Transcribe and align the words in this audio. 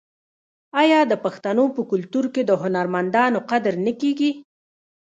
آیا 0.81 0.99
د 1.11 1.13
پښتنو 1.23 1.65
په 1.75 1.81
کلتور 1.91 2.25
کې 2.33 2.41
د 2.45 2.51
هنرمندانو 2.61 3.39
قدر 3.49 3.73
نه 3.85 3.91
کیږي؟ 4.01 4.31